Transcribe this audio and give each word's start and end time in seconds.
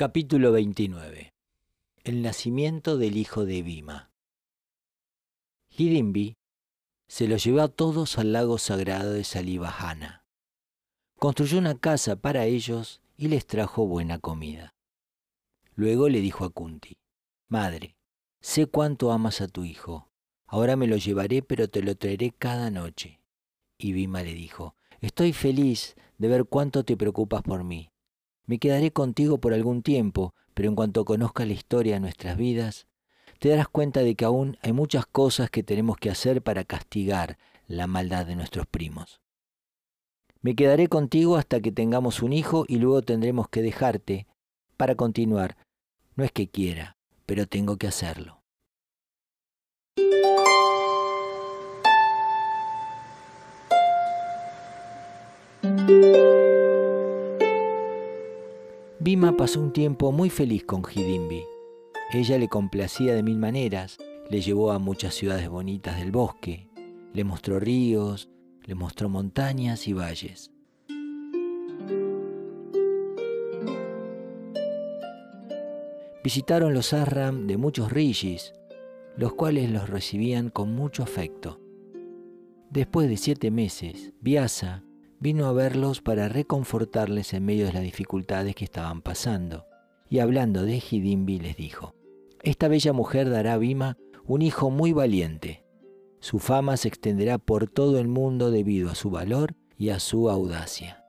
Capítulo 0.00 0.52
29 0.52 1.34
El 2.04 2.22
nacimiento 2.22 2.98
del 2.98 3.16
hijo 3.16 3.44
de 3.44 3.62
Bhima 3.62 4.12
Hidimbi 5.76 6.36
se 7.08 7.26
los 7.26 7.42
llevó 7.42 7.62
a 7.62 7.68
todos 7.68 8.16
al 8.16 8.32
lago 8.32 8.58
sagrado 8.58 9.10
de 9.10 9.24
Salivajana. 9.24 10.24
Construyó 11.18 11.58
una 11.58 11.76
casa 11.76 12.14
para 12.14 12.44
ellos 12.44 13.00
y 13.16 13.26
les 13.26 13.44
trajo 13.44 13.88
buena 13.88 14.20
comida. 14.20 14.76
Luego 15.74 16.08
le 16.08 16.20
dijo 16.20 16.44
a 16.44 16.50
Kunti, 16.50 16.98
Madre, 17.48 17.96
sé 18.40 18.66
cuánto 18.66 19.10
amas 19.10 19.40
a 19.40 19.48
tu 19.48 19.64
hijo. 19.64 20.12
Ahora 20.46 20.76
me 20.76 20.86
lo 20.86 20.96
llevaré, 20.96 21.42
pero 21.42 21.68
te 21.68 21.82
lo 21.82 21.96
traeré 21.96 22.30
cada 22.30 22.70
noche. 22.70 23.20
Y 23.76 23.94
Bhima 23.94 24.22
le 24.22 24.34
dijo, 24.34 24.76
Estoy 25.00 25.32
feliz 25.32 25.96
de 26.18 26.28
ver 26.28 26.44
cuánto 26.44 26.84
te 26.84 26.96
preocupas 26.96 27.42
por 27.42 27.64
mí. 27.64 27.90
Me 28.48 28.58
quedaré 28.58 28.90
contigo 28.92 29.36
por 29.36 29.52
algún 29.52 29.82
tiempo, 29.82 30.34
pero 30.54 30.70
en 30.70 30.74
cuanto 30.74 31.04
conozcas 31.04 31.46
la 31.46 31.52
historia 31.52 31.94
de 31.94 32.00
nuestras 32.00 32.38
vidas, 32.38 32.86
te 33.40 33.50
darás 33.50 33.68
cuenta 33.68 34.00
de 34.00 34.14
que 34.14 34.24
aún 34.24 34.56
hay 34.62 34.72
muchas 34.72 35.04
cosas 35.04 35.50
que 35.50 35.62
tenemos 35.62 35.98
que 35.98 36.08
hacer 36.08 36.40
para 36.40 36.64
castigar 36.64 37.36
la 37.66 37.86
maldad 37.86 38.24
de 38.24 38.36
nuestros 38.36 38.66
primos. 38.66 39.20
Me 40.40 40.54
quedaré 40.54 40.88
contigo 40.88 41.36
hasta 41.36 41.60
que 41.60 41.72
tengamos 41.72 42.22
un 42.22 42.32
hijo 42.32 42.64
y 42.66 42.78
luego 42.78 43.02
tendremos 43.02 43.50
que 43.50 43.60
dejarte 43.60 44.26
para 44.78 44.94
continuar. 44.94 45.58
No 46.16 46.24
es 46.24 46.32
que 46.32 46.48
quiera, 46.48 46.96
pero 47.26 47.46
tengo 47.46 47.76
que 47.76 47.86
hacerlo. 47.86 48.40
Bima 59.00 59.36
pasó 59.36 59.60
un 59.60 59.72
tiempo 59.72 60.10
muy 60.10 60.28
feliz 60.28 60.64
con 60.64 60.82
Hidimbi. 60.82 61.44
Ella 62.12 62.36
le 62.36 62.48
complacía 62.48 63.14
de 63.14 63.22
mil 63.22 63.38
maneras, 63.38 63.96
le 64.28 64.40
llevó 64.40 64.72
a 64.72 64.80
muchas 64.80 65.14
ciudades 65.14 65.48
bonitas 65.48 66.00
del 66.00 66.10
bosque, 66.10 66.68
le 67.12 67.22
mostró 67.22 67.60
ríos, 67.60 68.28
le 68.64 68.74
mostró 68.74 69.08
montañas 69.08 69.86
y 69.86 69.92
valles. 69.92 70.50
Visitaron 76.24 76.74
los 76.74 76.92
ashram 76.92 77.46
de 77.46 77.56
muchos 77.56 77.92
rishis, 77.92 78.52
los 79.16 79.32
cuales 79.34 79.70
los 79.70 79.88
recibían 79.88 80.50
con 80.50 80.74
mucho 80.74 81.04
afecto. 81.04 81.60
Después 82.70 83.08
de 83.08 83.16
siete 83.16 83.52
meses, 83.52 84.12
Vyasa 84.20 84.82
vino 85.20 85.46
a 85.46 85.52
verlos 85.52 86.00
para 86.00 86.28
reconfortarles 86.28 87.32
en 87.34 87.44
medio 87.44 87.66
de 87.66 87.72
las 87.72 87.82
dificultades 87.82 88.54
que 88.54 88.64
estaban 88.64 89.02
pasando. 89.02 89.66
Y 90.08 90.20
hablando 90.20 90.62
de 90.62 90.76
Hidimbi 90.76 91.38
les 91.38 91.56
dijo, 91.56 91.94
Esta 92.42 92.68
bella 92.68 92.92
mujer 92.92 93.28
dará 93.30 93.54
a 93.54 93.58
Bima 93.58 93.96
un 94.26 94.42
hijo 94.42 94.70
muy 94.70 94.92
valiente. 94.92 95.64
Su 96.20 96.38
fama 96.38 96.76
se 96.76 96.88
extenderá 96.88 97.38
por 97.38 97.68
todo 97.68 97.98
el 97.98 98.08
mundo 98.08 98.50
debido 98.50 98.90
a 98.90 98.94
su 98.94 99.10
valor 99.10 99.54
y 99.76 99.90
a 99.90 100.00
su 100.00 100.30
audacia. 100.30 101.04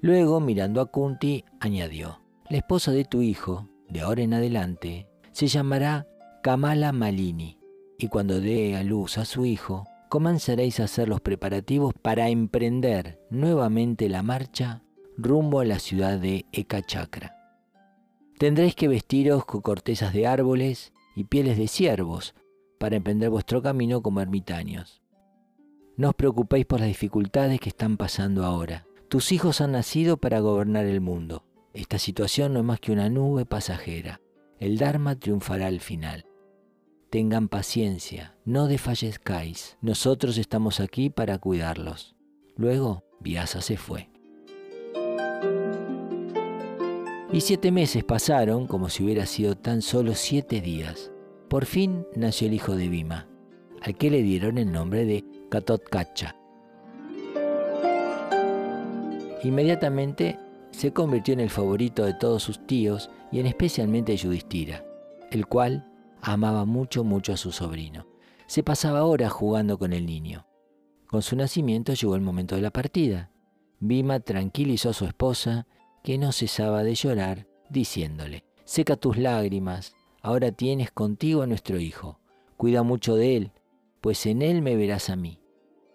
Luego, 0.00 0.40
mirando 0.40 0.80
a 0.80 0.86
Kunti, 0.86 1.44
añadió, 1.60 2.20
La 2.48 2.58
esposa 2.58 2.92
de 2.92 3.04
tu 3.04 3.22
hijo, 3.22 3.68
de 3.88 4.00
ahora 4.00 4.22
en 4.22 4.34
adelante, 4.34 5.08
se 5.32 5.46
llamará 5.46 6.06
Kamala 6.42 6.92
Malini, 6.92 7.58
y 7.98 8.08
cuando 8.08 8.40
dé 8.40 8.76
a 8.76 8.82
luz 8.82 9.18
a 9.18 9.24
su 9.24 9.46
hijo, 9.46 9.86
comenzaréis 10.14 10.78
a 10.78 10.84
hacer 10.84 11.08
los 11.08 11.20
preparativos 11.20 11.92
para 11.92 12.28
emprender 12.28 13.18
nuevamente 13.30 14.08
la 14.08 14.22
marcha 14.22 14.84
rumbo 15.16 15.58
a 15.58 15.64
la 15.64 15.80
ciudad 15.80 16.20
de 16.20 16.46
Ekachakra. 16.52 17.34
Tendréis 18.38 18.76
que 18.76 18.86
vestiros 18.86 19.44
con 19.44 19.60
cortezas 19.60 20.12
de 20.12 20.28
árboles 20.28 20.92
y 21.16 21.24
pieles 21.24 21.58
de 21.58 21.66
ciervos 21.66 22.36
para 22.78 22.94
emprender 22.94 23.28
vuestro 23.28 23.60
camino 23.60 24.04
como 24.04 24.20
ermitaños. 24.20 25.02
No 25.96 26.10
os 26.10 26.14
preocupéis 26.14 26.64
por 26.64 26.78
las 26.78 26.90
dificultades 26.90 27.58
que 27.58 27.70
están 27.70 27.96
pasando 27.96 28.44
ahora. 28.44 28.86
Tus 29.08 29.32
hijos 29.32 29.60
han 29.60 29.72
nacido 29.72 30.16
para 30.18 30.38
gobernar 30.38 30.86
el 30.86 31.00
mundo. 31.00 31.44
Esta 31.72 31.98
situación 31.98 32.52
no 32.52 32.60
es 32.60 32.64
más 32.64 32.78
que 32.78 32.92
una 32.92 33.10
nube 33.10 33.46
pasajera. 33.46 34.20
El 34.60 34.78
Dharma 34.78 35.18
triunfará 35.18 35.66
al 35.66 35.80
final. 35.80 36.24
Tengan 37.14 37.46
paciencia, 37.46 38.34
no 38.44 38.66
desfallezcáis, 38.66 39.78
nosotros 39.80 40.36
estamos 40.36 40.80
aquí 40.80 41.10
para 41.10 41.38
cuidarlos. 41.38 42.16
Luego, 42.56 43.04
Vyasa 43.20 43.60
se 43.60 43.76
fue. 43.76 44.08
Y 47.32 47.40
siete 47.40 47.70
meses 47.70 48.02
pasaron 48.02 48.66
como 48.66 48.88
si 48.88 49.04
hubiera 49.04 49.26
sido 49.26 49.56
tan 49.56 49.80
solo 49.80 50.14
siete 50.14 50.60
días. 50.60 51.12
Por 51.46 51.66
fin 51.66 52.04
nació 52.16 52.48
el 52.48 52.54
hijo 52.54 52.74
de 52.74 52.88
Bhima, 52.88 53.28
al 53.80 53.96
que 53.96 54.10
le 54.10 54.20
dieron 54.20 54.58
el 54.58 54.72
nombre 54.72 55.04
de 55.04 55.24
Katotkacha. 55.52 56.34
Inmediatamente 59.44 60.36
se 60.72 60.92
convirtió 60.92 61.32
en 61.34 61.38
el 61.38 61.50
favorito 61.50 62.04
de 62.04 62.14
todos 62.14 62.42
sus 62.42 62.66
tíos 62.66 63.08
y 63.30 63.38
en 63.38 63.46
especialmente 63.46 64.16
Yudhishthira, 64.16 64.84
el 65.30 65.46
cual 65.46 65.93
amaba 66.24 66.64
mucho, 66.64 67.04
mucho 67.04 67.32
a 67.32 67.36
su 67.36 67.52
sobrino. 67.52 68.06
Se 68.46 68.62
pasaba 68.62 69.04
horas 69.04 69.32
jugando 69.32 69.78
con 69.78 69.92
el 69.92 70.06
niño. 70.06 70.46
Con 71.06 71.22
su 71.22 71.36
nacimiento 71.36 71.92
llegó 71.92 72.16
el 72.16 72.22
momento 72.22 72.56
de 72.56 72.62
la 72.62 72.70
partida. 72.70 73.30
Bima 73.78 74.20
tranquilizó 74.20 74.90
a 74.90 74.94
su 74.94 75.04
esposa, 75.04 75.66
que 76.02 76.18
no 76.18 76.32
cesaba 76.32 76.82
de 76.82 76.94
llorar, 76.94 77.46
diciéndole, 77.68 78.44
Seca 78.64 78.96
tus 78.96 79.18
lágrimas, 79.18 79.94
ahora 80.22 80.52
tienes 80.52 80.90
contigo 80.90 81.42
a 81.42 81.46
nuestro 81.46 81.78
hijo. 81.78 82.18
Cuida 82.56 82.82
mucho 82.82 83.16
de 83.16 83.36
él, 83.36 83.52
pues 84.00 84.24
en 84.26 84.42
él 84.42 84.62
me 84.62 84.76
verás 84.76 85.10
a 85.10 85.16
mí. 85.16 85.40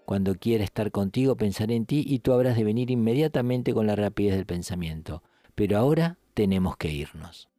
Cuando 0.06 0.36
quiera 0.36 0.64
estar 0.64 0.92
contigo 0.92 1.36
pensaré 1.36 1.76
en 1.76 1.86
ti 1.86 2.04
y 2.08 2.20
tú 2.20 2.34
habrás 2.34 2.56
de 2.56 2.64
venir 2.64 2.90
inmediatamente 2.92 3.74
con 3.74 3.88
la 3.88 3.96
rapidez 3.96 4.36
del 4.36 4.46
pensamiento. 4.46 5.24
Pero 5.56 5.78
ahora 5.78 6.18
tenemos 6.34 6.78
que 6.78 6.92
irnos. 6.92 7.50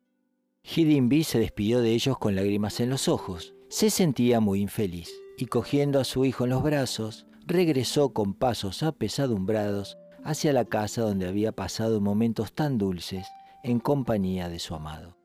Hidimbi 0.63 1.25
se 1.25 1.39
despidió 1.39 1.81
de 1.81 1.93
ellos 1.93 2.19
con 2.19 2.37
lágrimas 2.37 2.81
en 2.81 2.91
los 2.91 3.09
ojos. 3.09 3.55
Se 3.69 3.91
sentía 3.91 4.41
muy 4.41 4.61
infeliz 4.61 5.11
y 5.37 5.47
cogiendo 5.47 6.01
a 6.01 6.05
su 6.05 6.25
hijo 6.25 6.45
en 6.45 6.51
los 6.51 6.63
brazos, 6.63 7.27
regresó 7.47 8.13
con 8.13 8.35
pasos 8.35 8.83
apesadumbrados 8.83 9.97
hacia 10.23 10.53
la 10.53 10.65
casa 10.65 11.03
donde 11.03 11.27
había 11.27 11.53
pasado 11.53 12.01
momentos 12.01 12.53
tan 12.53 12.79
dulces 12.79 13.27
en 13.63 13.81
compañía 13.81 14.49
de 14.49 14.59
su 14.59 14.75
amado. 14.75 15.17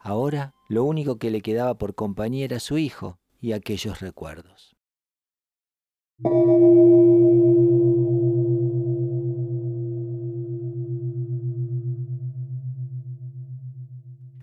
Ahora 0.00 0.54
lo 0.68 0.84
único 0.84 1.18
que 1.18 1.30
le 1.30 1.40
quedaba 1.40 1.74
por 1.76 1.94
compañía 1.94 2.44
era 2.44 2.60
su 2.60 2.78
hijo 2.78 3.18
y 3.40 3.52
aquellos 3.52 4.00
recuerdos. 4.00 4.76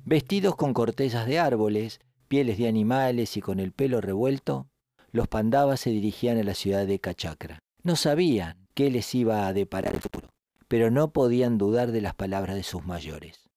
Vestidos 0.04 0.56
con 0.56 0.74
cortezas 0.74 1.28
de 1.28 1.38
árboles, 1.38 2.00
pieles 2.28 2.58
de 2.58 2.68
animales 2.68 3.38
y 3.38 3.42
con 3.42 3.60
el 3.60 3.72
pelo 3.72 4.02
revuelto, 4.02 4.68
los 5.12 5.28
pandavas 5.28 5.82
se 5.82 5.92
dirigían 5.92 6.40
a 6.40 6.44
la 6.44 6.56
ciudad 6.56 6.88
de 6.88 7.00
Kachakra. 7.00 7.60
No 7.84 7.96
sabían 7.96 8.68
qué 8.74 8.90
les 8.90 9.14
iba 9.14 9.48
a 9.48 9.54
deparar 9.54 9.94
el 9.94 10.02
futuro, 10.02 10.30
pero 10.68 10.90
no 10.90 11.12
podían 11.12 11.58
dudar 11.60 11.92
de 11.92 12.02
las 12.02 12.16
palabras 12.16 12.56
de 12.56 12.64
sus 12.64 12.84
mayores. 12.84 13.50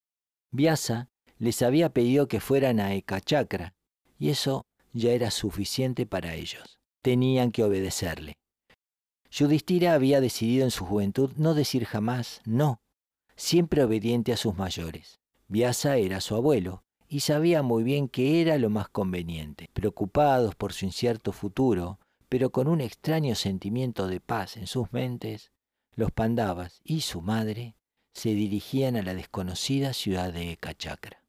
Vyasa 0.51 1.09
les 1.39 1.63
había 1.63 1.91
pedido 1.91 2.29
que 2.29 2.41
fueran 2.41 2.79
a 2.79 2.95
Ekachakra, 2.95 3.75
y 4.19 4.29
eso 4.29 4.67
ya 4.93 5.13
era 5.13 5.31
suficiente 5.31 6.05
para 6.05 6.35
ellos. 6.35 6.79
Tenían 7.03 7.53
que 7.53 7.65
obedecerle. 7.65 8.35
Yudhishthira 9.31 9.95
había 9.95 10.21
decidido 10.21 10.65
en 10.65 10.71
su 10.71 10.85
juventud 10.85 11.33
no 11.37 11.55
decir 11.55 11.87
jamás 11.87 12.41
no, 12.45 12.81
siempre 13.35 13.83
obediente 13.83 14.33
a 14.33 14.37
sus 14.37 14.57
mayores. 14.57 15.19
Vyasa 15.49 15.97
era 15.97 16.21
su 16.21 16.35
abuelo 16.35 16.85
y 17.09 17.21
sabía 17.21 17.63
muy 17.63 17.85
bien 17.85 18.09
que 18.09 18.41
era 18.41 18.59
lo 18.59 18.71
más 18.71 18.89
conveniente. 18.89 19.69
Preocupados 19.73 20.55
por 20.55 20.73
su 20.73 20.85
incierto 20.85 21.33
futuro, 21.33 21.99
pero 22.29 22.51
con 22.51 22.69
un 22.69 22.81
extraño 22.81 23.35
sentimiento 23.35 24.07
de 24.07 24.21
paz 24.21 24.57
en 24.57 24.67
sus 24.67 24.93
mentes, 24.93 25.53
los 25.95 26.11
Pandavas 26.11 26.81
y 26.83 27.03
su 27.03 27.21
madre 27.21 27.77
se 28.13 28.31
dirigían 28.31 28.97
a 28.97 29.03
la 29.03 29.15
desconocida 29.15 29.93
ciudad 29.93 30.33
de 30.33 30.53
Ekachakra. 30.53 31.24